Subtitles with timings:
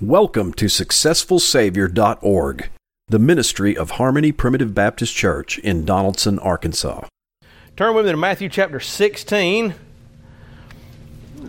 [0.00, 2.70] Welcome to SuccessfulSavior.org,
[3.08, 7.08] the ministry of Harmony Primitive Baptist Church in Donaldson, Arkansas.
[7.76, 9.74] Turn with me to Matthew chapter 16.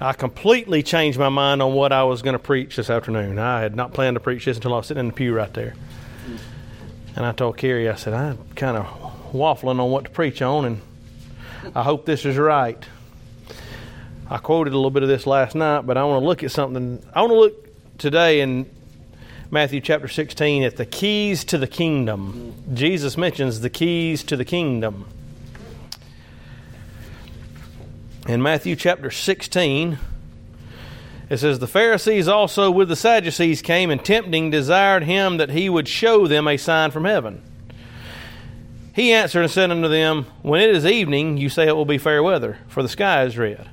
[0.01, 3.38] I completely changed my mind on what I was going to preach this afternoon.
[3.38, 5.54] I had not planned to preach this until I was sitting in the pew right
[5.54, 5.76] there.
[7.16, 8.88] And I told Carrie, I said, I'm kind of
[9.31, 10.81] waffling on what to preach on, and
[11.76, 12.84] I hope this is right.
[14.28, 16.50] I quoted a little bit of this last night, but I want to look at
[16.50, 17.05] something.
[17.13, 17.69] I want to look
[18.00, 18.66] today in
[19.52, 22.55] Matthew chapter 16 at the keys to the kingdom.
[22.73, 25.05] Jesus mentions the keys to the kingdom.
[28.26, 29.98] In Matthew chapter 16,
[31.30, 35.70] it says, The Pharisees also with the Sadducees came and tempting desired him that he
[35.70, 37.41] would show them a sign from heaven.
[38.93, 41.98] He answered and said unto them, When it is evening, you say it will be
[41.98, 43.70] fair weather, for the sky is red.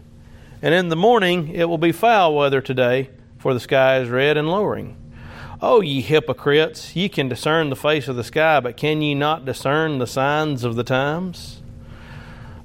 [0.62, 3.10] And in the morning it will be foul weather today
[3.46, 4.96] for the sky is red and lowering.
[5.62, 9.44] O ye hypocrites, ye can discern the face of the sky, but can ye not
[9.44, 11.62] discern the signs of the times?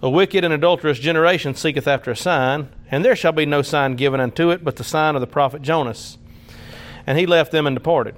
[0.01, 3.95] A wicked and adulterous generation seeketh after a sign, and there shall be no sign
[3.95, 6.17] given unto it but the sign of the prophet Jonas.
[7.05, 8.15] And he left them and departed.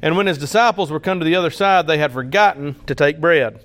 [0.00, 3.20] And when his disciples were come to the other side, they had forgotten to take
[3.20, 3.58] bread.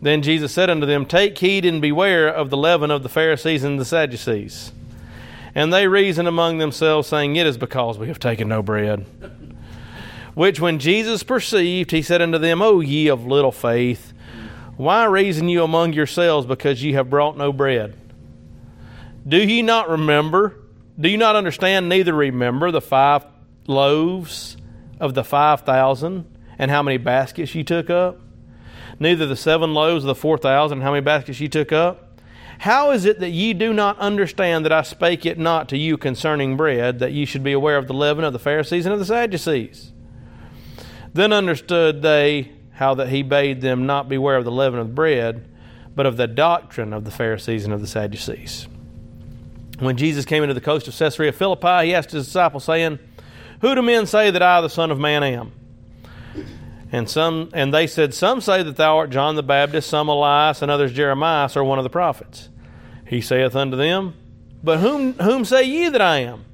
[0.00, 3.62] Then Jesus said unto them, Take heed and beware of the leaven of the Pharisees
[3.62, 4.72] and the Sadducees.
[5.54, 9.04] And they reasoned among themselves, saying, It is because we have taken no bread.
[10.34, 14.14] Which when Jesus perceived, he said unto them, O ye of little faith,
[14.76, 17.94] why reason you among yourselves because ye have brought no bread?
[19.28, 20.56] Do ye not remember?
[20.98, 23.24] Do you not understand, neither remember the five
[23.66, 24.56] loaves
[24.98, 26.26] of the five thousand
[26.58, 28.18] and how many baskets ye took up?
[28.98, 32.11] Neither the seven loaves of the four thousand and how many baskets ye took up?
[32.62, 35.98] How is it that ye do not understand that I spake it not to you
[35.98, 39.00] concerning bread, that ye should be aware of the leaven of the Pharisees and of
[39.00, 39.90] the Sadducees?
[41.12, 45.44] Then understood they how that he bade them not beware of the leaven of bread,
[45.96, 48.68] but of the doctrine of the Pharisees and of the Sadducees.
[49.80, 53.00] When Jesus came into the coast of Caesarea Philippi, he asked his disciples, saying,
[53.60, 55.50] Who do men say that I, the Son of Man, am?
[56.92, 60.62] And some and they said, Some say that thou art John the Baptist, some Elias,
[60.62, 62.50] and others Jeremiah, or one of the prophets.
[63.12, 64.14] He saith unto them,
[64.64, 66.46] But whom, whom say ye that I am?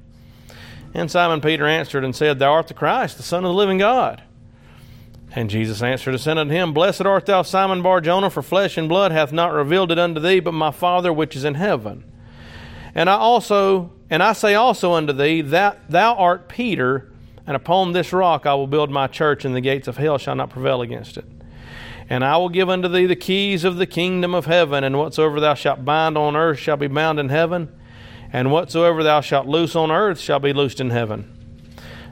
[0.93, 3.77] And Simon Peter answered and said, Thou art the Christ, the Son of the living
[3.77, 4.23] God.
[5.31, 8.77] And Jesus answered and said unto him, Blessed art thou, Simon Bar Jonah, for flesh
[8.77, 12.03] and blood hath not revealed it unto thee, but my Father which is in heaven.
[12.93, 17.09] And I also, and I say also unto thee, that thou art Peter,
[17.47, 20.35] and upon this rock I will build my church, and the gates of hell shall
[20.35, 21.23] not prevail against it.
[22.09, 25.39] And I will give unto thee the keys of the kingdom of heaven, and whatsoever
[25.39, 27.71] thou shalt bind on earth shall be bound in heaven,
[28.33, 31.31] and whatsoever thou shalt loose on earth shall be loosed in heaven.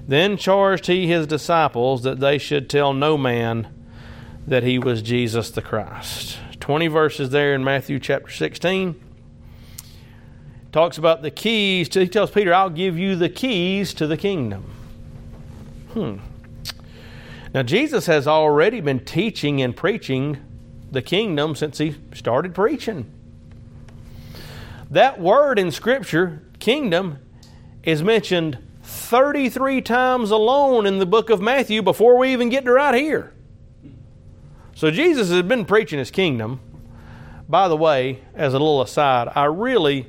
[0.08, 3.68] Then charged he his disciples that they should tell no man
[4.46, 6.38] that he was Jesus the Christ.
[6.60, 8.96] 20 verses there in Matthew chapter 16.
[10.72, 11.90] Talks about the keys.
[11.90, 14.64] To, he tells Peter, I'll give you the keys to the kingdom.
[15.94, 16.18] Hmm.
[17.58, 20.38] Now, Jesus has already been teaching and preaching
[20.92, 23.12] the kingdom since he started preaching.
[24.92, 27.18] That word in Scripture, kingdom,
[27.82, 32.72] is mentioned 33 times alone in the book of Matthew before we even get to
[32.74, 33.34] right here.
[34.76, 36.60] So, Jesus has been preaching his kingdom.
[37.50, 40.06] By the way, as a little aside, I really,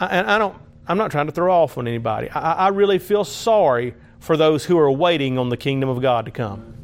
[0.00, 0.56] and I don't,
[0.88, 2.28] I'm not trying to throw off on anybody.
[2.30, 6.24] I, I really feel sorry for those who are waiting on the kingdom of God
[6.24, 6.78] to come.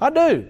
[0.00, 0.48] I do.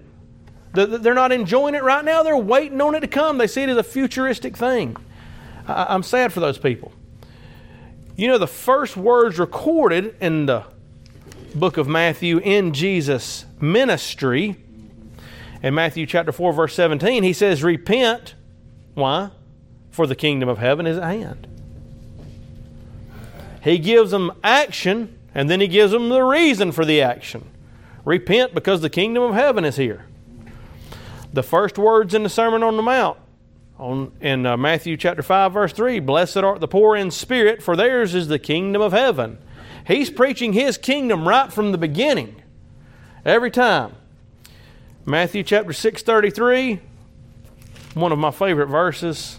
[0.73, 2.23] They're not enjoying it right now.
[2.23, 3.39] They're waiting on it to come.
[3.39, 4.97] They see it as a futuristic thing.
[5.67, 6.93] I'm sad for those people.
[8.17, 10.65] You know, the first words recorded in the
[11.55, 14.57] book of Matthew in Jesus' ministry,
[15.63, 18.35] in Matthew chapter 4, verse 17, he says, Repent.
[18.95, 19.31] Why?
[19.91, 21.47] For the kingdom of heaven is at hand.
[23.63, 27.45] He gives them action and then he gives them the reason for the action.
[28.11, 30.05] Repent because the kingdom of heaven is here.
[31.33, 33.17] The first words in the Sermon on the Mount
[33.79, 37.77] on, in uh, Matthew chapter 5, verse 3 Blessed art the poor in spirit, for
[37.77, 39.39] theirs is the kingdom of heaven.
[39.87, 42.43] He's preaching his kingdom right from the beginning,
[43.25, 43.95] every time.
[45.07, 46.81] Matthew chapter 6, 33,
[47.95, 49.39] one of my favorite verses.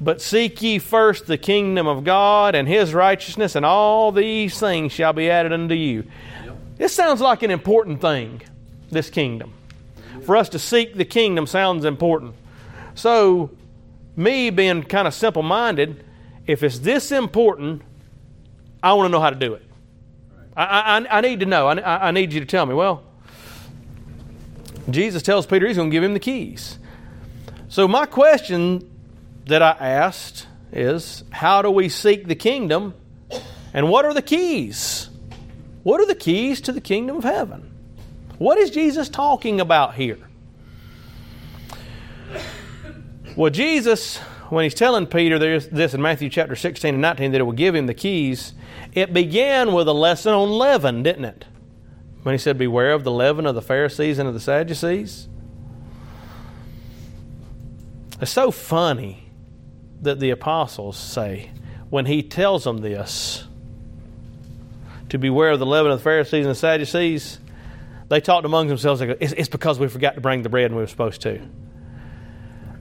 [0.00, 4.90] But seek ye first the kingdom of God and his righteousness, and all these things
[4.90, 6.02] shall be added unto you.
[6.80, 8.40] This sounds like an important thing,
[8.90, 9.52] this kingdom.
[10.24, 12.34] For us to seek the kingdom sounds important.
[12.94, 13.50] So,
[14.16, 16.02] me being kind of simple minded,
[16.46, 17.82] if it's this important,
[18.82, 19.62] I want to know how to do it.
[20.56, 21.66] I, I, I need to know.
[21.66, 22.72] I, I need you to tell me.
[22.72, 23.02] Well,
[24.88, 26.78] Jesus tells Peter he's going to give him the keys.
[27.68, 28.90] So, my question
[29.48, 32.94] that I asked is how do we seek the kingdom
[33.74, 35.09] and what are the keys?
[35.82, 37.70] What are the keys to the kingdom of heaven?
[38.38, 40.18] What is Jesus talking about here?
[43.36, 44.18] Well, Jesus,
[44.48, 47.74] when he's telling Peter this in Matthew chapter 16 and 19 that it will give
[47.74, 48.54] him the keys,
[48.92, 51.44] it began with a lesson on leaven, didn't it?
[52.22, 55.28] When he said, Beware of the leaven of the Pharisees and of the Sadducees.
[58.20, 59.30] It's so funny
[60.02, 61.50] that the apostles say
[61.88, 63.44] when he tells them this
[65.10, 67.38] to beware of the leaven of the Pharisees and the Sadducees,
[68.08, 69.00] they talked among themselves.
[69.00, 71.40] Like, it's, it's because we forgot to bring the bread when we were supposed to.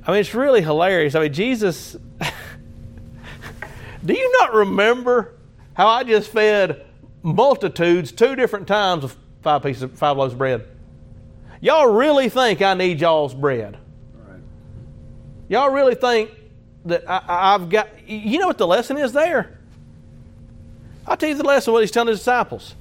[0.08, 1.16] I mean, it's really hilarious.
[1.16, 1.96] I mean, Jesus.
[4.06, 5.36] do you not remember
[5.74, 6.86] how I just fed
[7.22, 10.66] multitudes two different times of five pieces, of, five loaves of bread?
[11.62, 13.78] Y'all really think I need y'all's bread?
[15.50, 16.32] Y'all really think
[16.86, 18.08] that I, have got.
[18.08, 19.59] You know what the lesson is there?
[21.10, 22.76] I'll tell you the lesson what he's telling his disciples.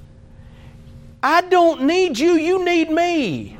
[1.21, 3.57] I don't need you, you need me.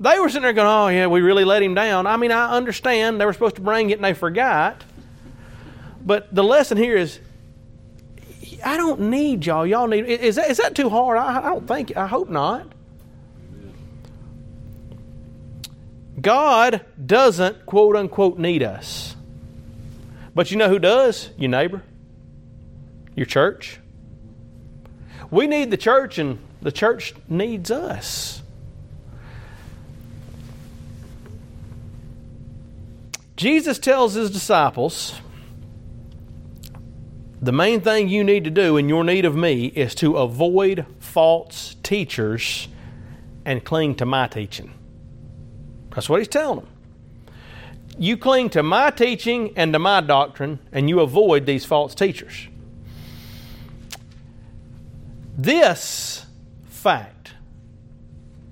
[0.00, 2.06] They were sitting there going, Oh, yeah, we really let him down.
[2.06, 4.82] I mean, I understand they were supposed to bring it and they forgot.
[6.04, 7.20] But the lesson here is
[8.64, 9.66] I don't need y'all.
[9.66, 10.06] Y'all need.
[10.06, 11.18] Is that, is that too hard?
[11.18, 11.96] I, I don't think.
[11.96, 12.66] I hope not.
[16.20, 19.14] God doesn't, quote unquote, need us.
[20.34, 21.30] But you know who does?
[21.36, 21.82] Your neighbor,
[23.14, 23.78] your church.
[25.30, 28.42] We need the church, and the church needs us.
[33.36, 35.20] Jesus tells his disciples
[37.42, 40.86] the main thing you need to do in your need of me is to avoid
[40.98, 42.68] false teachers
[43.44, 44.72] and cling to my teaching.
[45.90, 46.68] That's what he's telling them.
[47.98, 52.48] You cling to my teaching and to my doctrine, and you avoid these false teachers.
[55.36, 56.26] This
[56.66, 57.32] fact,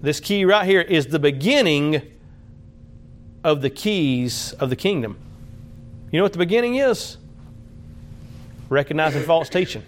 [0.00, 2.02] this key right here, is the beginning
[3.44, 5.16] of the keys of the kingdom.
[6.10, 7.16] You know what the beginning is?
[8.68, 9.82] Recognizing false teaching.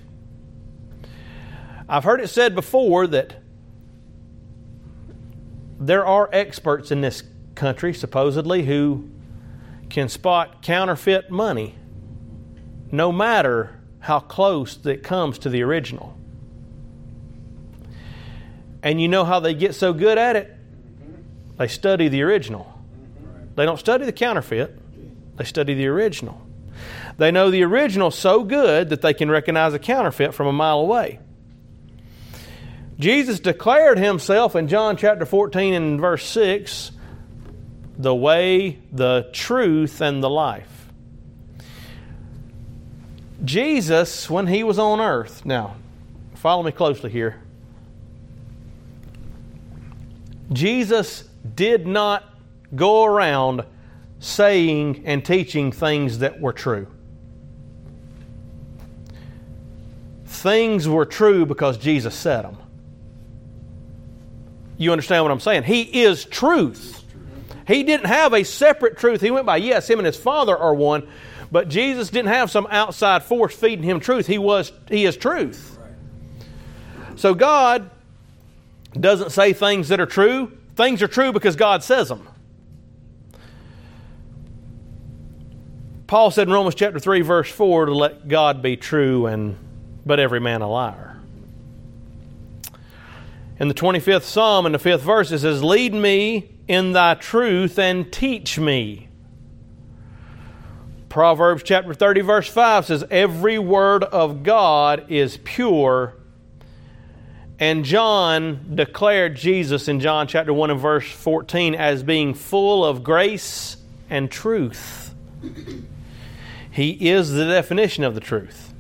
[1.88, 3.36] I've heard it said before that
[5.78, 7.22] there are experts in this
[7.54, 9.08] country, supposedly, who
[9.90, 11.74] can spot counterfeit money
[12.90, 16.16] no matter how close it comes to the original.
[18.84, 20.54] And you know how they get so good at it?
[21.56, 22.70] They study the original.
[23.56, 24.78] They don't study the counterfeit,
[25.36, 26.40] they study the original.
[27.16, 30.80] They know the original so good that they can recognize a counterfeit from a mile
[30.80, 31.20] away.
[32.98, 36.92] Jesus declared himself in John chapter 14 and verse 6
[37.96, 40.90] the way, the truth, and the life.
[43.44, 45.76] Jesus, when he was on earth, now,
[46.34, 47.43] follow me closely here.
[50.52, 51.24] Jesus
[51.54, 52.24] did not
[52.74, 53.64] go around
[54.18, 56.86] saying and teaching things that were true.
[60.26, 62.56] Things were true because Jesus said them.
[64.76, 65.62] You understand what I'm saying?
[65.62, 67.04] He is truth.
[67.66, 69.20] He didn't have a separate truth.
[69.20, 71.08] He went by, yes, him and his Father are one,
[71.50, 74.26] but Jesus didn't have some outside force feeding him truth.
[74.26, 75.78] He was he is truth.
[77.16, 77.90] So God
[79.00, 80.56] doesn't say things that are true.
[80.76, 82.28] Things are true because God says them.
[86.06, 89.56] Paul said in Romans chapter 3 verse 4 to let God be true and
[90.06, 91.18] but every man a liar.
[93.58, 97.78] In the 25th Psalm in the 5th verse it says lead me in thy truth
[97.78, 99.08] and teach me.
[101.14, 106.16] Proverbs chapter 30, verse 5 says, Every word of God is pure.
[107.64, 113.02] And John declared Jesus in John chapter 1 and verse 14 as being full of
[113.02, 113.78] grace
[114.10, 115.14] and truth.
[116.70, 118.74] He is the definition of the truth.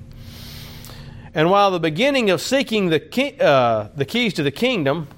[1.32, 5.08] And while the beginning of seeking the, uh, the keys to the kingdom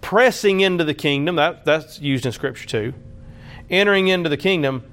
[0.00, 2.94] pressing into the kingdom, that, that's used in Scripture too,
[3.68, 4.84] entering into the kingdom,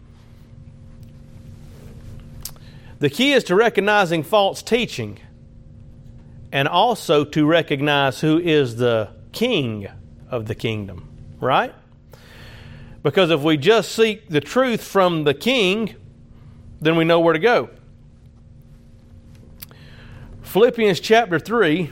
[2.98, 5.20] the key is to recognizing false teaching
[6.54, 9.88] and also to recognize who is the king
[10.30, 11.10] of the kingdom,
[11.42, 11.74] right?
[13.02, 15.96] Because if we just seek the truth from the king,
[16.80, 17.72] then we know where to go.
[20.44, 21.90] Philippians chapter 3,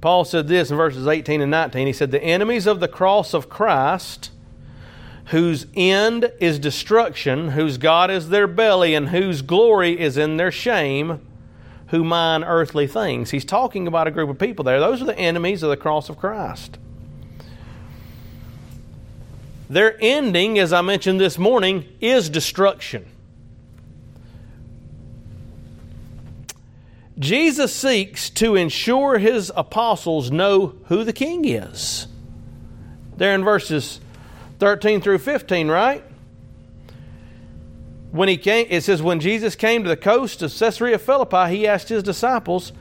[0.00, 1.88] Paul said this in verses 18 and 19.
[1.88, 4.30] He said, The enemies of the cross of Christ,
[5.26, 10.52] whose end is destruction, whose God is their belly, and whose glory is in their
[10.52, 11.26] shame,
[11.88, 13.30] who mind earthly things.
[13.30, 14.80] He's talking about a group of people there.
[14.80, 16.78] Those are the enemies of the cross of Christ.
[19.68, 23.06] Their ending, as I mentioned this morning, is destruction.
[27.18, 32.06] Jesus seeks to ensure his apostles know who the king is.
[33.16, 34.00] There in verses
[34.58, 36.04] 13 through 15, right?
[38.10, 41.66] When he came, it says, when Jesus came to the coast of Caesarea Philippi, he
[41.66, 42.72] asked his disciples,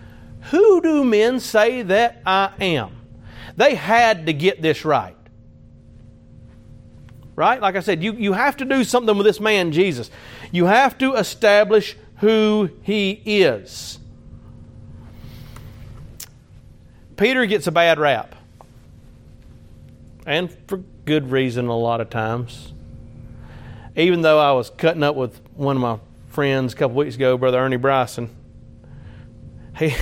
[0.51, 2.95] Who do men say that I am?
[3.57, 5.15] They had to get this right.
[7.35, 7.61] Right?
[7.61, 10.09] Like I said, you, you have to do something with this man, Jesus.
[10.51, 13.99] You have to establish who he is.
[17.17, 18.35] Peter gets a bad rap.
[20.25, 22.73] And for good reason, a lot of times.
[23.95, 25.99] Even though I was cutting up with one of my
[26.29, 28.29] friends a couple weeks ago, Brother Ernie Bryson,
[29.77, 29.93] he,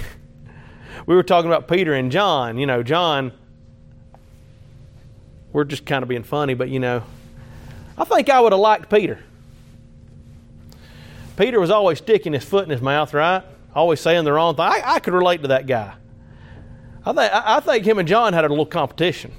[1.05, 2.57] we were talking about Peter and John.
[2.57, 3.31] You know, John,
[5.51, 7.03] we're just kind of being funny, but you know,
[7.97, 9.19] I think I would have liked Peter.
[11.38, 13.43] Peter was always sticking his foot in his mouth, right?
[13.75, 14.65] Always saying the wrong thing.
[14.65, 15.93] I, I could relate to that guy.
[17.05, 19.33] I think, I think him and John had a little competition.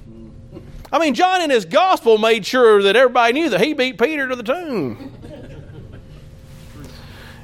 [0.91, 4.27] I mean, John in his gospel made sure that everybody knew that he beat Peter
[4.27, 5.13] to the tomb.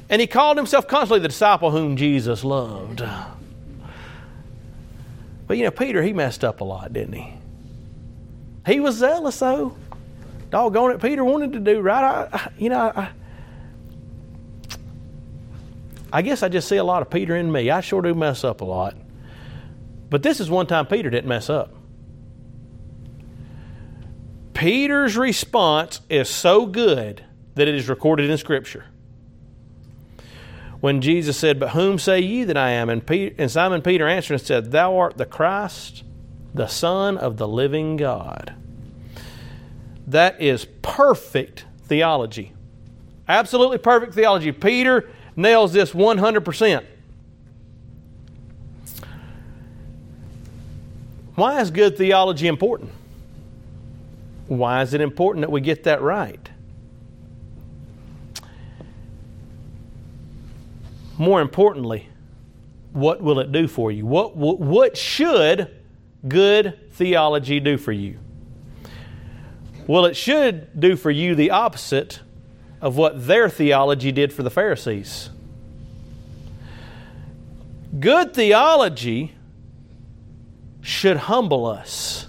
[0.08, 3.02] And he called himself constantly the disciple whom Jesus loved.
[5.46, 7.34] But you know, Peter, he messed up a lot, didn't he?
[8.66, 9.76] He was zealous, though.
[10.50, 12.28] Doggone it, Peter wanted to do right.
[12.30, 13.08] I, you know, I,
[16.12, 17.70] I guess I just see a lot of Peter in me.
[17.70, 18.94] I sure do mess up a lot.
[20.10, 21.74] But this is one time Peter didn't mess up.
[24.62, 27.24] Peter's response is so good
[27.56, 28.84] that it is recorded in Scripture.
[30.78, 32.88] When Jesus said, But whom say ye that I am?
[32.88, 36.04] And, Peter, and Simon Peter answered and said, Thou art the Christ,
[36.54, 38.54] the Son of the living God.
[40.06, 42.52] That is perfect theology.
[43.26, 44.52] Absolutely perfect theology.
[44.52, 46.84] Peter nails this 100%.
[51.34, 52.92] Why is good theology important?
[54.48, 56.50] Why is it important that we get that right?
[61.18, 62.08] More importantly,
[62.92, 64.04] what will it do for you?
[64.04, 65.70] What, what, what should
[66.26, 68.18] good theology do for you?
[69.86, 72.20] Well, it should do for you the opposite
[72.80, 75.30] of what their theology did for the Pharisees.
[77.98, 79.34] Good theology
[80.80, 82.26] should humble us.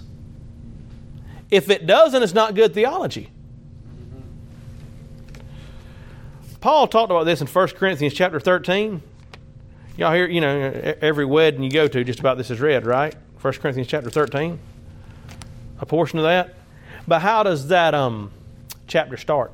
[1.54, 3.30] If it doesn't, it's not good theology.
[6.60, 9.00] Paul talked about this in 1 Corinthians chapter 13.
[9.96, 13.14] Y'all hear, you know, every wedding you go to, just about this is read, right?
[13.40, 14.58] 1 Corinthians chapter 13.
[15.78, 16.56] A portion of that.
[17.06, 18.32] But how does that um,
[18.88, 19.52] chapter start?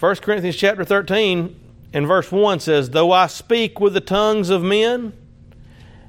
[0.00, 1.54] 1 Corinthians chapter 13
[1.92, 5.12] and verse 1 says, Though I speak with the tongues of men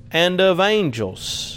[0.10, 1.57] and of angels,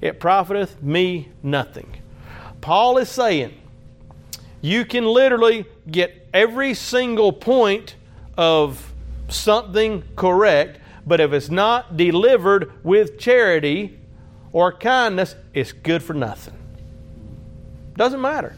[0.00, 1.96] it profiteth me nothing.
[2.60, 3.54] Paul is saying,
[4.60, 7.96] you can literally get every single point
[8.36, 8.92] of
[9.28, 13.98] something correct, but if it's not delivered with charity
[14.52, 16.54] or kindness, it's good for nothing.
[17.96, 18.56] Doesn't matter.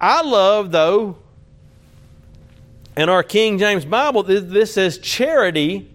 [0.00, 1.18] I love, though,
[2.96, 5.90] in our King James Bible, this says charity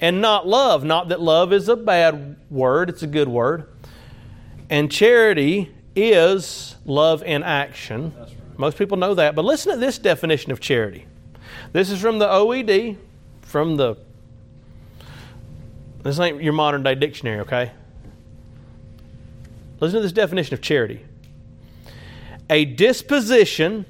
[0.00, 0.84] and not love.
[0.84, 3.68] Not that love is a bad word, it's a good word.
[4.70, 8.14] And charity is love in action.
[8.18, 8.36] Right.
[8.56, 9.34] Most people know that.
[9.34, 11.06] But listen to this definition of charity.
[11.72, 12.96] This is from the OED,
[13.42, 13.96] from the.
[16.02, 17.72] This ain't your modern day dictionary, okay?
[19.80, 21.04] Listen to this definition of charity
[22.50, 23.86] a disposition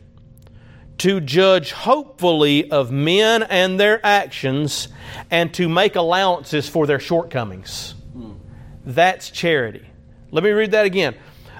[0.98, 4.88] to judge hopefully of men and their actions,
[5.30, 7.94] and to make allowances for their shortcomings.
[8.84, 9.86] That's charity.
[10.30, 11.14] Let me read that again.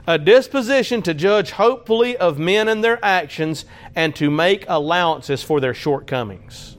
[0.07, 3.65] A disposition to judge hopefully of men and their actions,
[3.95, 6.77] and to make allowances for their shortcomings.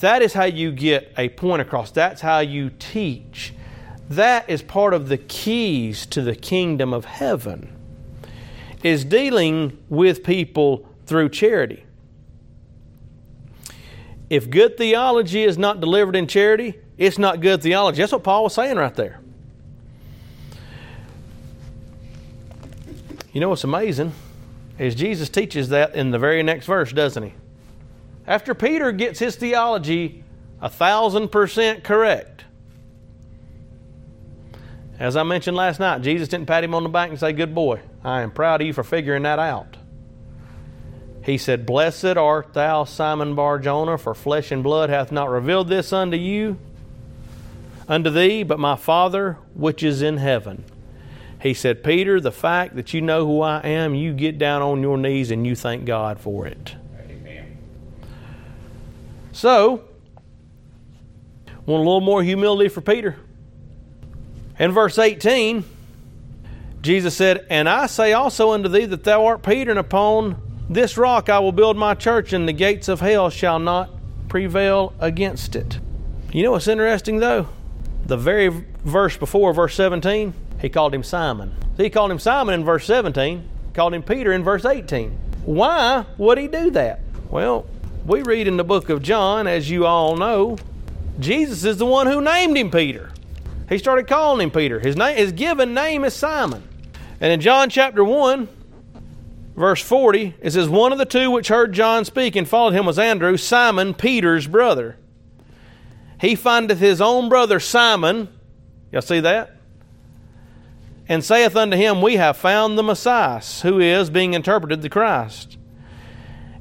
[0.00, 1.90] That is how you get a point across.
[1.90, 3.54] That's how you teach.
[4.10, 7.73] That is part of the keys to the kingdom of heaven.
[8.84, 11.84] Is dealing with people through charity.
[14.30, 18.02] If good theology is not delivered in charity, it's not good theology.
[18.02, 19.20] That's what Paul was saying right there.
[23.32, 24.12] You know what's amazing
[24.78, 27.32] is Jesus teaches that in the very next verse, doesn't he?
[28.26, 30.24] After Peter gets his theology
[30.60, 32.33] a thousand percent correct,
[34.98, 37.54] as I mentioned last night, Jesus didn't pat him on the back and say, Good
[37.54, 39.76] boy, I am proud of you for figuring that out.
[41.24, 45.68] He said, Blessed art thou, Simon Bar Jonah, for flesh and blood hath not revealed
[45.68, 46.58] this unto you,
[47.88, 50.64] unto thee, but my Father which is in heaven.
[51.40, 54.80] He said, Peter, the fact that you know who I am, you get down on
[54.80, 56.74] your knees and you thank God for it.
[56.98, 57.58] Amen.
[59.32, 59.84] So,
[61.66, 63.16] want a little more humility for Peter?
[64.58, 65.64] In verse 18,
[66.82, 70.96] Jesus said, And I say also unto thee that thou art Peter, and upon this
[70.96, 73.90] rock I will build my church, and the gates of hell shall not
[74.28, 75.78] prevail against it.
[76.32, 77.48] You know what's interesting though?
[78.06, 78.48] The very
[78.84, 81.54] verse before, verse 17, he called him Simon.
[81.76, 85.10] he called him Simon in verse 17, called him Peter in verse 18.
[85.44, 87.00] Why would he do that?
[87.30, 87.66] Well,
[88.04, 90.58] we read in the book of John, as you all know,
[91.18, 93.10] Jesus is the one who named him Peter.
[93.68, 94.78] He started calling him Peter.
[94.78, 96.68] His, name, his given name is Simon.
[97.20, 98.48] And in John chapter 1,
[99.56, 102.86] verse 40, it says, One of the two which heard John speak and followed him
[102.86, 104.96] was Andrew, Simon, Peter's brother.
[106.20, 108.28] He findeth his own brother Simon.
[108.92, 109.56] Y'all see that?
[111.08, 115.58] And saith unto him, We have found the Messiah, who is, being interpreted, the Christ.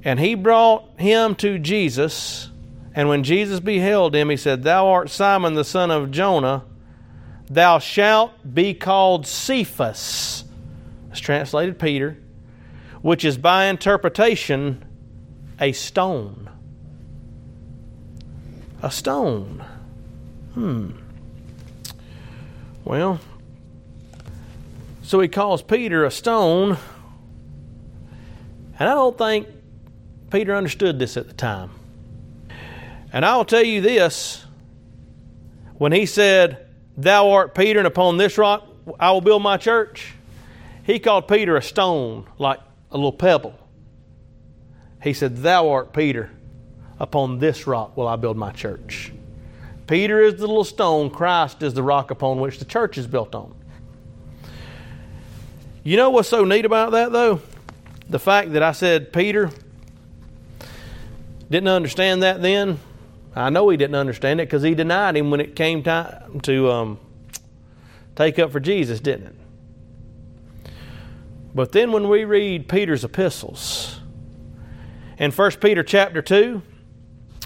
[0.03, 2.49] And he brought him to Jesus.
[2.93, 6.65] And when Jesus beheld him, he said, Thou art Simon the son of Jonah.
[7.53, 10.43] Thou shalt be called Cephas.
[11.11, 12.17] It's translated Peter,
[13.03, 14.83] which is by interpretation
[15.59, 16.49] a stone.
[18.81, 19.63] A stone.
[20.55, 20.93] Hmm.
[22.83, 23.19] Well,
[25.03, 26.77] so he calls Peter a stone.
[28.79, 29.47] And I don't think
[30.31, 31.69] Peter understood this at the time.
[33.11, 34.43] And I'll tell you this
[35.77, 36.62] when he said,
[36.97, 38.67] Thou art Peter, and upon this rock
[38.99, 40.13] I will build my church,
[40.83, 42.59] he called Peter a stone, like
[42.91, 43.57] a little pebble.
[45.01, 46.31] He said, Thou art Peter,
[46.99, 49.11] upon this rock will I build my church.
[49.87, 53.35] Peter is the little stone, Christ is the rock upon which the church is built
[53.35, 53.53] on.
[55.83, 57.41] You know what's so neat about that, though?
[58.09, 59.51] The fact that I said Peter
[61.49, 62.79] didn't understand that then.
[63.35, 66.71] I know he didn't understand it because he denied him when it came time to
[66.71, 66.99] um,
[68.15, 70.71] take up for Jesus, didn't it?
[71.55, 73.99] But then when we read Peter's epistles,
[75.17, 76.61] in 1 Peter chapter 2,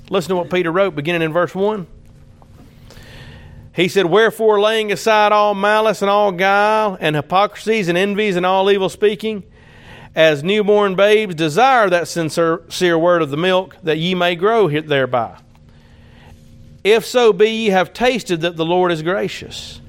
[0.09, 1.87] listen to what Peter wrote beginning in verse 1.
[3.75, 8.45] He said, Wherefore, laying aside all malice and all guile, and hypocrisies and envies and
[8.45, 9.43] all evil speaking,
[10.15, 15.37] as newborn babes, desire that sincere word of the milk, that ye may grow thereby.
[16.87, 19.81] If so be ye have tasted that the Lord is gracious,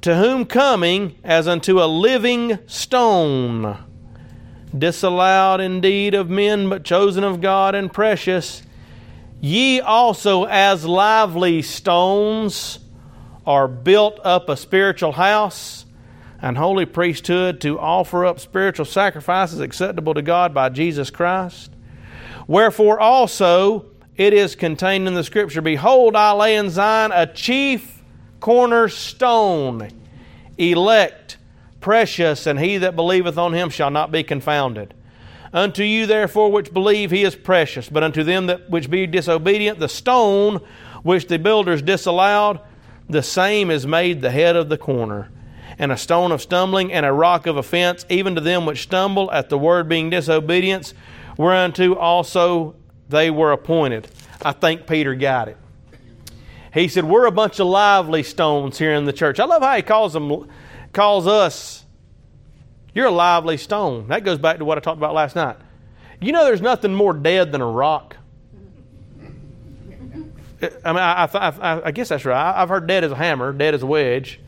[0.00, 3.78] to whom coming as unto a living stone,
[4.76, 8.64] disallowed indeed of men, but chosen of God and precious,
[9.40, 12.80] ye also as lively stones
[13.46, 15.86] are built up a spiritual house
[16.42, 21.70] and holy priesthood to offer up spiritual sacrifices acceptable to God by Jesus Christ.
[22.48, 23.89] Wherefore also
[24.20, 28.02] it is contained in the scripture Behold, I lay in Zion a chief
[28.38, 29.88] cornerstone,
[30.58, 31.38] elect,
[31.80, 34.92] precious, and he that believeth on him shall not be confounded.
[35.54, 39.78] Unto you, therefore, which believe, he is precious, but unto them that which be disobedient,
[39.78, 40.60] the stone
[41.02, 42.60] which the builders disallowed,
[43.08, 45.30] the same is made the head of the corner
[45.78, 49.32] and a stone of stumbling, and a rock of offense, even to them which stumble
[49.32, 50.92] at the word being disobedience,
[51.38, 52.74] whereunto also
[53.10, 54.08] they were appointed.
[54.42, 55.56] I think Peter got it.
[56.72, 59.40] He said, We're a bunch of lively stones here in the church.
[59.40, 60.48] I love how he calls them
[60.92, 61.84] calls us
[62.94, 64.08] You're a lively stone.
[64.08, 65.56] That goes back to what I talked about last night.
[66.20, 68.16] You know, there's nothing more dead than a rock.
[70.62, 72.52] I mean, I, I, I, guess that's right.
[72.54, 74.40] I've heard dead as a hammer, dead as a wedge,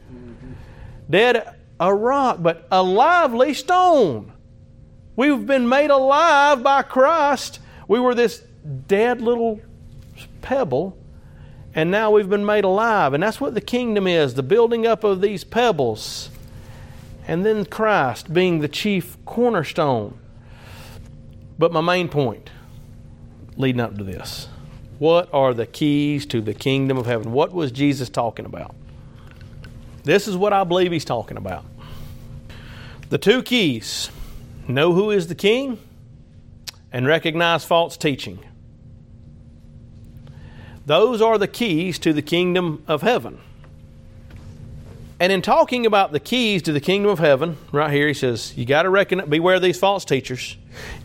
[1.08, 4.30] dead a rock, but a lively stone.
[5.16, 7.60] We've been made alive by Christ.
[7.88, 8.44] We were this
[8.86, 9.60] dead little
[10.40, 10.96] pebble,
[11.74, 13.14] and now we've been made alive.
[13.14, 16.30] And that's what the kingdom is the building up of these pebbles.
[17.26, 20.18] And then Christ being the chief cornerstone.
[21.58, 22.50] But my main point
[23.56, 24.48] leading up to this
[24.98, 27.32] what are the keys to the kingdom of heaven?
[27.32, 28.74] What was Jesus talking about?
[30.04, 31.64] This is what I believe he's talking about.
[33.08, 34.10] The two keys
[34.68, 35.78] know who is the king
[36.92, 38.38] and recognize false teaching.
[40.86, 43.38] Those are the keys to the kingdom of heaven.
[45.20, 48.56] And in talking about the keys to the kingdom of heaven, right here he says,
[48.56, 50.56] you got to reckon beware of these false teachers.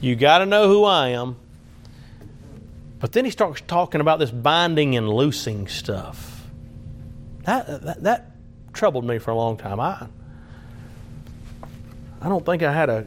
[0.02, 1.36] You got to know who I am.
[3.00, 6.48] But then he starts talking about this binding and loosing stuff.
[7.44, 8.32] That, that, that
[8.74, 9.80] troubled me for a long time.
[9.80, 10.08] I,
[12.20, 13.06] I don't think I had a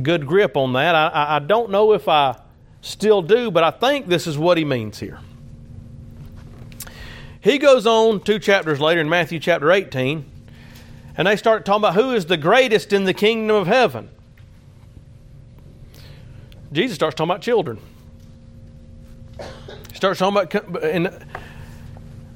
[0.00, 0.94] good grip on that.
[0.94, 2.38] I, I don't know if I
[2.80, 5.18] still do, but I think this is what he means here.
[7.46, 10.28] He goes on two chapters later in Matthew chapter 18,
[11.16, 14.10] and they start talking about who is the greatest in the kingdom of heaven.
[16.72, 17.78] Jesus starts talking about children.
[19.38, 21.24] He starts talking about, and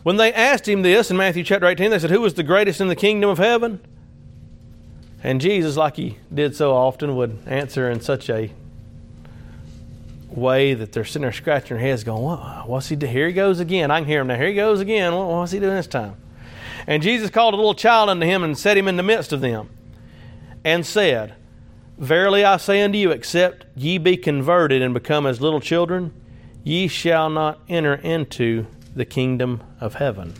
[0.04, 2.80] when they asked him this in Matthew chapter 18, they said, Who was the greatest
[2.80, 3.80] in the kingdom of heaven?
[5.24, 8.52] And Jesus, like he did so often, would answer in such a
[10.30, 13.12] way that they're sitting there scratching their heads, going, what, What's he doing?
[13.12, 13.90] Here he goes again.
[13.90, 14.36] I can hear him now.
[14.36, 15.14] Here he goes again.
[15.14, 16.16] What, what's he doing this time?
[16.86, 19.40] And Jesus called a little child unto him and set him in the midst of
[19.40, 19.70] them
[20.64, 21.34] and said,
[21.98, 26.12] Verily I say unto you, except ye be converted and become as little children,
[26.64, 30.34] ye shall not enter into the kingdom of heaven.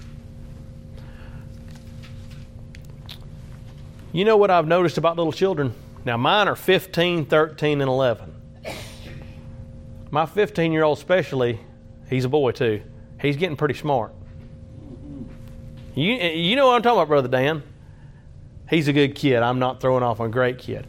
[4.13, 5.75] You know what I've noticed about little children?
[6.05, 8.40] Now, mine are 15, 13, and 11.
[10.11, 11.61] My 15 year old, especially,
[12.09, 12.83] he's a boy too.
[13.21, 14.13] He's getting pretty smart.
[15.95, 17.63] You, you know what I'm talking about, Brother Dan.
[18.69, 19.43] He's a good kid.
[19.43, 20.87] I'm not throwing off a great kid.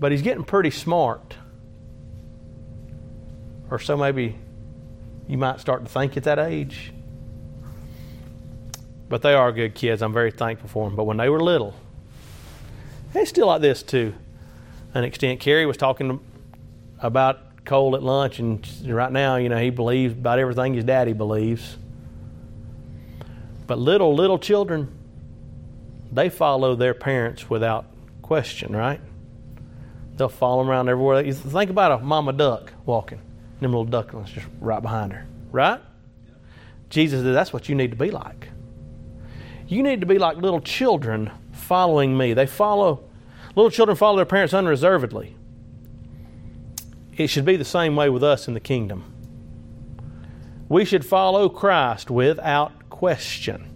[0.00, 1.34] But he's getting pretty smart.
[3.70, 4.38] Or so maybe
[5.26, 6.92] you might start to think at that age.
[9.08, 10.02] But they are good kids.
[10.02, 10.96] I'm very thankful for them.
[10.96, 11.74] But when they were little,
[13.12, 14.14] they're still like this to
[14.94, 15.40] an extent.
[15.40, 16.20] Kerry was talking
[17.00, 21.12] about Cole at lunch, and right now, you know, he believes about everything his daddy
[21.12, 21.76] believes.
[23.66, 24.96] But little, little children,
[26.10, 27.84] they follow their parents without
[28.22, 29.02] question, right?
[30.16, 31.22] They'll follow them around everywhere.
[31.22, 33.20] You think about a mama duck walking,
[33.60, 35.80] them little ducklings just right behind her, right?
[36.88, 38.48] Jesus said, that's what you need to be like.
[39.66, 42.32] You need to be like little children following me.
[42.32, 43.04] They follow,
[43.54, 45.36] little children follow their parents unreservedly.
[47.18, 49.04] It should be the same way with us in the kingdom.
[50.68, 53.68] We should follow Christ without question,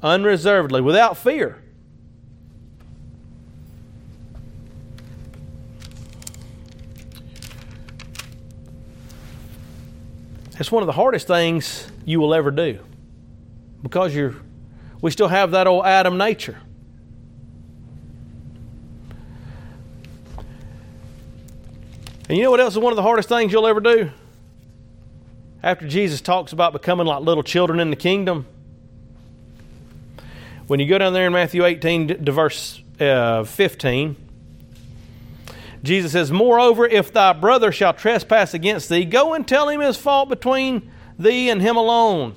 [0.00, 1.60] unreservedly, without fear.
[10.60, 12.78] It's one of the hardest things you will ever do
[13.82, 14.36] because you're
[15.00, 16.58] we still have that old Adam nature.
[22.28, 24.10] And you know what else is one of the hardest things you'll ever do?
[25.62, 28.46] After Jesus talks about becoming like little children in the kingdom,
[30.66, 34.16] when you go down there in Matthew 18 to verse uh, 15,
[35.82, 39.96] Jesus says, Moreover, if thy brother shall trespass against thee, go and tell him his
[39.96, 42.36] fault between thee and him alone.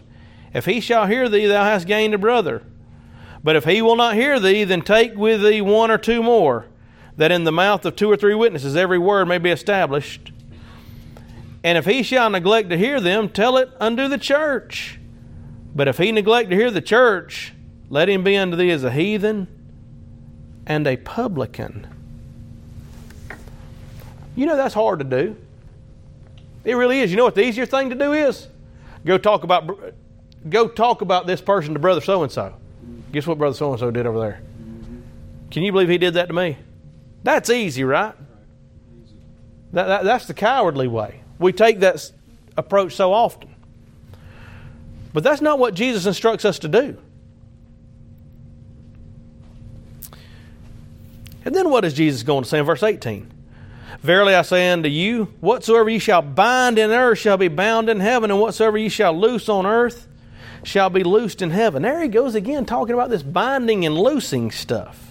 [0.54, 2.64] If he shall hear thee, thou hast gained a brother.
[3.44, 6.66] But if he will not hear thee, then take with thee one or two more,
[7.18, 10.32] that in the mouth of two or three witnesses every word may be established.
[11.64, 15.00] And if he shall neglect to hear them, tell it unto the church.
[15.76, 17.54] But if he neglect to hear the church,
[17.90, 19.48] let him be unto thee as a heathen
[20.66, 21.88] and a publican.
[24.36, 25.36] You know that's hard to do.
[26.64, 27.12] It really is.
[27.12, 28.48] You know what the easier thing to do is?
[29.06, 29.94] Go talk about
[30.50, 32.56] go talk about this person to brother so and so.
[33.12, 34.42] Guess what brother so and so did over there?
[35.52, 36.58] Can you believe he did that to me?
[37.24, 38.16] That's easy, right?
[39.74, 41.22] That, that, that's the cowardly way.
[41.40, 42.12] We take that
[42.58, 43.54] approach so often.
[45.14, 46.98] But that's not what Jesus instructs us to do.
[51.44, 53.32] And then what is Jesus going to say in verse 18?
[54.02, 58.00] Verily I say unto you, whatsoever ye shall bind in earth shall be bound in
[58.00, 60.08] heaven, and whatsoever ye shall loose on earth
[60.64, 61.82] shall be loosed in heaven.
[61.82, 65.11] There he goes again, talking about this binding and loosing stuff.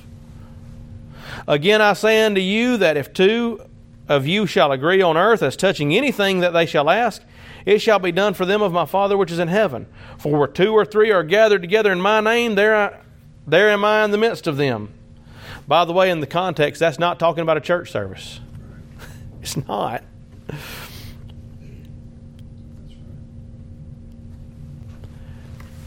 [1.46, 3.60] Again I say unto you that if two
[4.08, 7.22] of you shall agree on earth as touching anything that they shall ask,
[7.64, 9.86] it shall be done for them of my Father which is in heaven.
[10.18, 12.98] For where two or three are gathered together in my name, there, I,
[13.46, 14.92] there am I in the midst of them.
[15.68, 18.40] By the way, in the context, that's not talking about a church service.
[19.42, 20.04] It's not.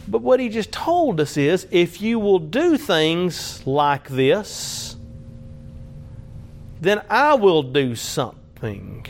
[0.08, 4.92] But what he just told us is if you will do things like this,
[6.83, 9.07] then I will do something.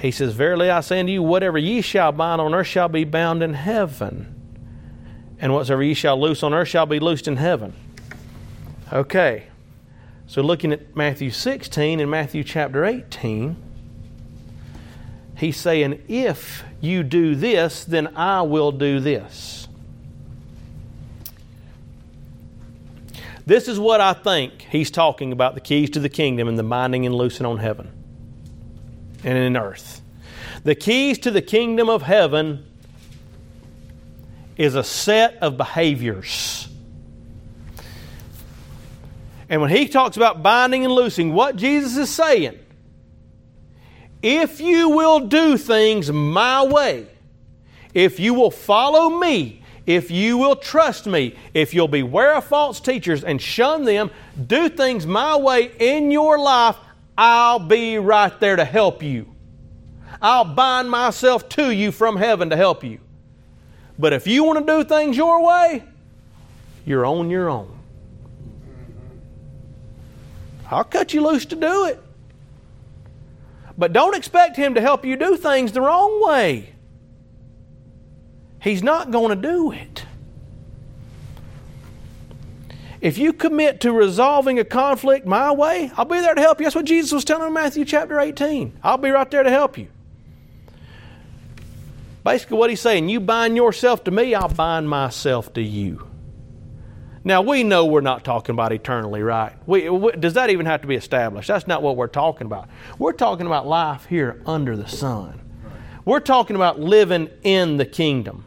[0.00, 3.04] He says, Verily I say unto you, whatever ye shall bind on earth shall be
[3.04, 4.34] bound in heaven,
[5.38, 7.72] and whatsoever ye shall loose on earth shall be loosed in heaven.
[8.92, 9.44] Okay.
[10.26, 13.54] So, looking at Matthew 16 and Matthew chapter 18,
[15.36, 19.61] he's saying, If you do this, then I will do this.
[23.52, 26.62] This is what I think he's talking about the keys to the kingdom and the
[26.62, 27.92] binding and loosing on heaven
[29.22, 30.00] and in earth.
[30.64, 32.64] The keys to the kingdom of heaven
[34.56, 36.66] is a set of behaviors.
[39.50, 42.58] And when he talks about binding and loosing, what Jesus is saying,
[44.22, 47.06] if you will do things my way,
[47.92, 52.80] if you will follow me, if you will trust me, if you'll beware of false
[52.80, 54.10] teachers and shun them,
[54.46, 56.76] do things my way in your life,
[57.18, 59.26] I'll be right there to help you.
[60.20, 63.00] I'll bind myself to you from heaven to help you.
[63.98, 65.82] But if you want to do things your way,
[66.84, 67.78] you're on your own.
[70.70, 72.00] I'll cut you loose to do it.
[73.76, 76.71] But don't expect Him to help you do things the wrong way.
[78.62, 80.04] He's not going to do it.
[83.00, 86.66] If you commit to resolving a conflict my way, I'll be there to help you.
[86.66, 88.78] That's what Jesus was telling in Matthew chapter 18.
[88.84, 89.88] I'll be right there to help you.
[92.22, 96.06] Basically, what he's saying, you bind yourself to me, I'll bind myself to you.
[97.24, 99.52] Now, we know we're not talking about eternally, right?
[99.66, 101.48] We, we, does that even have to be established?
[101.48, 102.68] That's not what we're talking about.
[102.96, 105.40] We're talking about life here under the sun.
[106.04, 108.44] We're talking about living in the kingdom.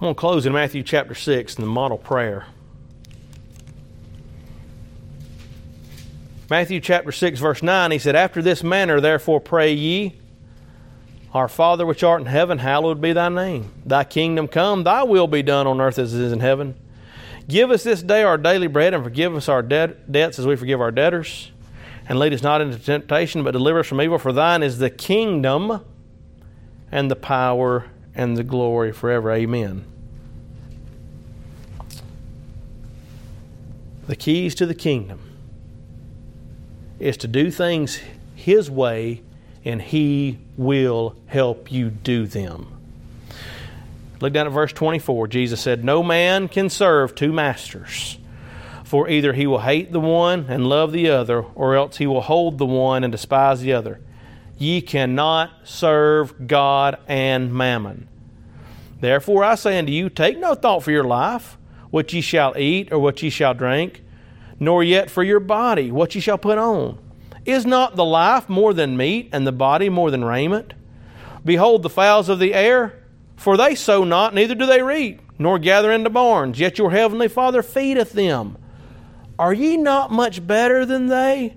[0.00, 2.46] I'm going to close in Matthew chapter 6 in the model prayer.
[6.48, 10.18] Matthew chapter 6, verse 9, he said, After this manner, therefore, pray ye.
[11.34, 13.72] Our Father which art in heaven, hallowed be thy name.
[13.84, 16.76] Thy kingdom come, thy will be done on earth as it is in heaven.
[17.46, 20.56] Give us this day our daily bread, and forgive us our debt, debts as we
[20.56, 21.52] forgive our debtors.
[22.08, 24.16] And lead us not into temptation, but deliver us from evil.
[24.18, 25.84] For thine is the kingdom,
[26.90, 29.32] and the power, and the glory forever.
[29.32, 29.84] Amen.
[34.06, 35.20] The keys to the kingdom
[36.98, 38.00] is to do things
[38.34, 39.22] His way
[39.64, 42.80] and He will help you do them.
[44.20, 45.28] Look down at verse 24.
[45.28, 48.18] Jesus said, No man can serve two masters,
[48.84, 52.20] for either he will hate the one and love the other, or else he will
[52.20, 54.00] hold the one and despise the other.
[54.60, 58.06] Ye cannot serve God and mammon.
[59.00, 61.56] Therefore I say unto you, take no thought for your life,
[61.88, 64.04] what ye shall eat or what ye shall drink,
[64.60, 66.98] nor yet for your body, what ye shall put on.
[67.46, 70.74] Is not the life more than meat, and the body more than raiment?
[71.42, 73.02] Behold the fowls of the air,
[73.36, 77.28] for they sow not, neither do they reap, nor gather into barns, yet your heavenly
[77.28, 78.58] Father feedeth them.
[79.38, 81.56] Are ye not much better than they?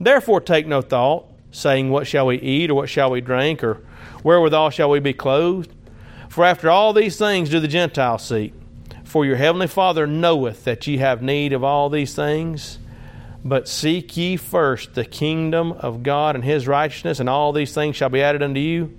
[0.00, 3.82] Therefore take no thought, saying, What shall we eat, or what shall we drink, or
[4.24, 5.72] wherewithal shall we be clothed?
[6.28, 8.54] For after all these things do the Gentiles seek.
[9.04, 12.78] For your heavenly Father knoweth that ye have need of all these things.
[13.44, 17.96] But seek ye first the kingdom of God and his righteousness, and all these things
[17.96, 18.98] shall be added unto you.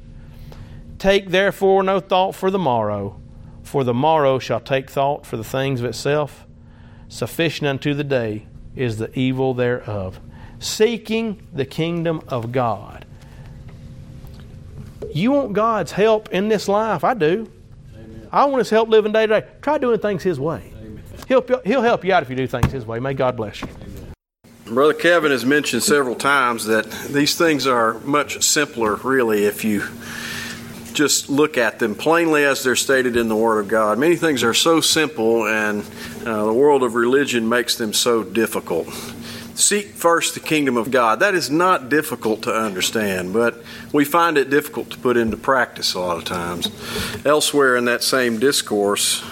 [1.00, 3.20] Take therefore no thought for the morrow,
[3.64, 6.46] for the morrow shall take thought for the things of itself.
[7.08, 10.20] Sufficient unto the day is the evil thereof.
[10.62, 13.06] Seeking the kingdom of God.
[15.14, 17.04] You want God's help in this life?
[17.04, 17.52] I do.
[17.96, 18.30] Amen.
[18.32, 19.48] I want His help living day to day.
[19.62, 20.72] Try doing things His way.
[21.28, 23.00] He'll, he'll help you out if you do things His way.
[23.00, 23.68] May God bless you.
[24.66, 29.84] Brother Kevin has mentioned several times that these things are much simpler, really, if you
[30.94, 33.98] just look at them plainly as they're stated in the Word of God.
[33.98, 35.84] Many things are so simple, and
[36.26, 38.88] uh, the world of religion makes them so difficult.
[39.62, 41.20] Seek first the kingdom of God.
[41.20, 45.94] That is not difficult to understand, but we find it difficult to put into practice
[45.94, 46.68] a lot of times.
[47.26, 49.24] Elsewhere in that same discourse,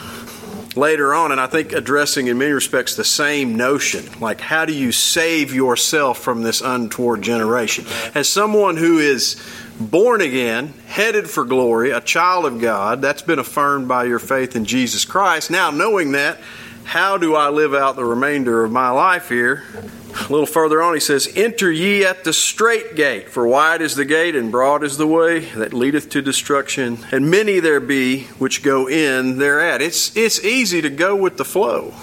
[0.76, 4.74] later on, and I think addressing in many respects the same notion like, how do
[4.74, 7.86] you save yourself from this untoward generation?
[8.14, 9.42] As someone who is
[9.80, 14.56] born again, headed for glory, a child of God, that's been affirmed by your faith
[14.56, 15.50] in Jesus Christ.
[15.50, 16.38] Now, knowing that,
[16.84, 19.64] how do I live out the remainder of my life here?
[20.12, 23.96] A little further on, he says, Enter ye at the strait gate, for wide is
[23.96, 28.24] the gate and broad is the way that leadeth to destruction, and many there be
[28.40, 29.82] which go in thereat.
[29.82, 31.94] It's, it's easy to go with the flow.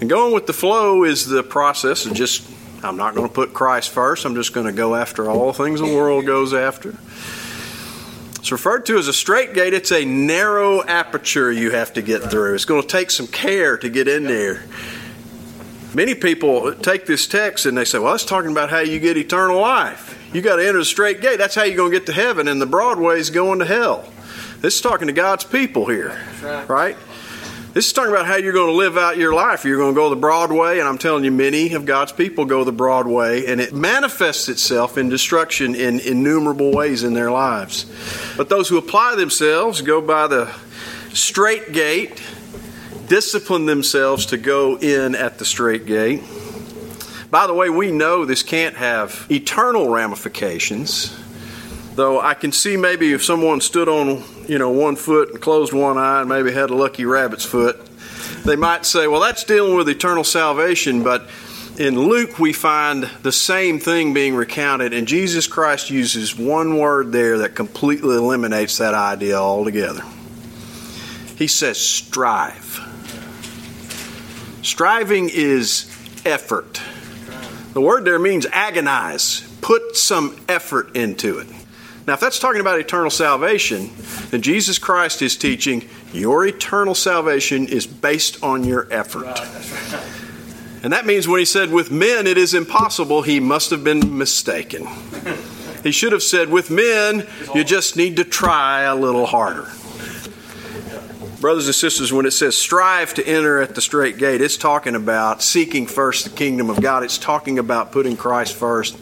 [0.00, 2.48] And going with the flow is the process of just
[2.84, 4.24] I'm not going to put Christ first.
[4.24, 6.96] I'm just going to go after all things the world goes after.
[8.40, 9.72] It's referred to as a strait gate.
[9.72, 12.56] It's a narrow aperture you have to get through.
[12.56, 14.64] It's going to take some care to get in there.
[15.94, 19.16] Many people take this text and they say, well, it's talking about how you get
[19.16, 20.18] eternal life.
[20.32, 21.36] You got to enter the strait gate.
[21.36, 23.66] That's how you're going to get to heaven, and the broad way is going to
[23.66, 24.08] hell.
[24.60, 26.18] This is talking to God's people here,
[26.66, 26.96] right?
[27.74, 29.64] This is talking about how you're going to live out your life.
[29.64, 32.44] You're going to go the broad way, and I'm telling you, many of God's people
[32.44, 37.30] go the broad way, and it manifests itself in destruction in innumerable ways in their
[37.30, 37.84] lives.
[38.36, 40.50] But those who apply themselves go by the
[41.12, 42.22] strait gate,
[43.12, 46.22] discipline themselves to go in at the strait gate.
[47.30, 51.14] By the way, we know this can't have eternal ramifications.
[51.94, 55.74] Though I can see maybe if someone stood on, you know, one foot and closed
[55.74, 57.78] one eye and maybe had a lucky rabbit's foot,
[58.46, 61.02] they might say, well, that's dealing with eternal salvation.
[61.02, 61.28] But
[61.78, 67.12] in Luke, we find the same thing being recounted, and Jesus Christ uses one word
[67.12, 70.00] there that completely eliminates that idea altogether.
[71.36, 72.88] He says, strive.
[74.62, 75.86] Striving is
[76.24, 76.80] effort.
[77.72, 79.40] The word there means agonize.
[79.60, 81.48] Put some effort into it.
[82.06, 83.90] Now, if that's talking about eternal salvation,
[84.30, 89.40] then Jesus Christ is teaching your eternal salvation is based on your effort.
[90.82, 94.18] And that means when he said, with men it is impossible, he must have been
[94.18, 94.88] mistaken.
[95.84, 99.70] he should have said, with men you just need to try a little harder.
[101.42, 104.94] Brothers and sisters, when it says strive to enter at the strait gate, it's talking
[104.94, 107.02] about seeking first the kingdom of God.
[107.02, 108.96] It's talking about putting Christ first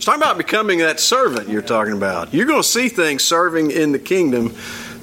[0.00, 2.32] it's talking about becoming that servant you're talking about.
[2.32, 4.54] You're going to see things serving in the kingdom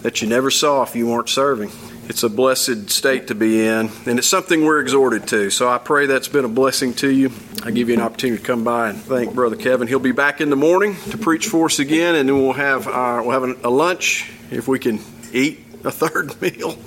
[0.01, 1.69] that you never saw if you weren't serving.
[2.09, 5.51] It's a blessed state to be in, and it's something we're exhorted to.
[5.51, 7.31] So I pray that's been a blessing to you.
[7.63, 9.87] I give you an opportunity to come by and thank Brother Kevin.
[9.87, 12.87] He'll be back in the morning to preach for us again, and then we'll have
[12.87, 14.99] our, we'll have a lunch if we can
[15.31, 16.77] eat a third meal.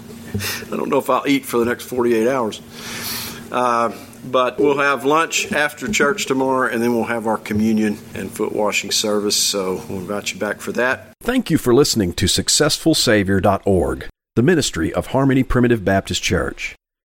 [0.73, 2.61] I don't know if I'll eat for the next 48 hours.
[3.51, 3.93] Uh,
[4.25, 8.53] but we'll have lunch after church tomorrow, and then we'll have our communion and foot
[8.53, 9.37] washing service.
[9.37, 11.13] So we'll invite you back for that.
[11.23, 16.77] Thank you for listening to SuccessfulSavior.org, the ministry of Harmony Primitive Baptist Church.